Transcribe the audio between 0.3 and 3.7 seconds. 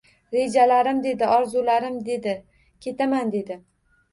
Rejalarim dedi, orzularim dedi, ketaman dedi.